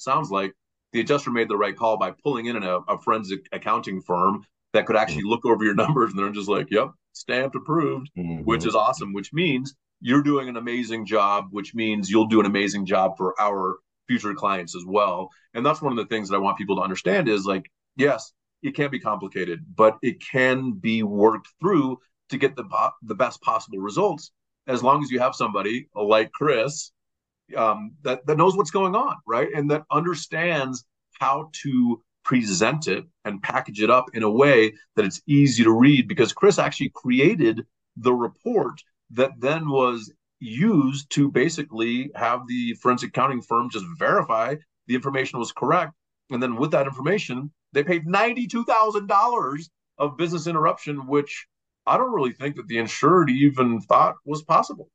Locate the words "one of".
15.82-15.98